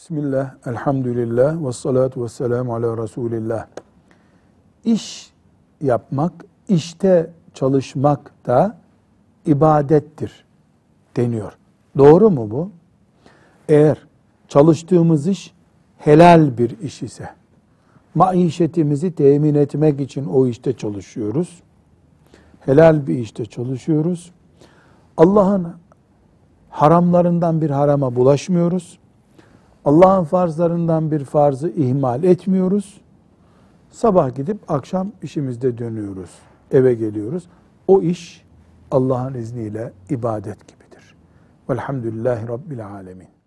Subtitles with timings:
[0.00, 3.66] Bismillah, elhamdülillah, ve salatu ve selamu ala Resulillah.
[4.84, 5.30] İş
[5.80, 6.32] yapmak,
[6.68, 8.76] işte çalışmak da
[9.46, 10.44] ibadettir
[11.16, 11.52] deniyor.
[11.98, 12.70] Doğru mu bu?
[13.68, 14.06] Eğer
[14.48, 15.54] çalıştığımız iş
[15.98, 17.28] helal bir iş ise,
[18.14, 21.62] maişetimizi temin etmek için o işte çalışıyoruz.
[22.60, 24.32] Helal bir işte çalışıyoruz.
[25.16, 25.74] Allah'ın
[26.70, 28.99] haramlarından bir harama bulaşmıyoruz.
[29.84, 33.00] Allah'ın farzlarından bir farzı ihmal etmiyoruz.
[33.90, 36.30] Sabah gidip akşam işimizde dönüyoruz.
[36.70, 37.48] Eve geliyoruz.
[37.88, 38.44] O iş
[38.90, 41.14] Allah'ın izniyle ibadet gibidir.
[41.70, 43.39] Velhamdülillahi Rabbil Alemin.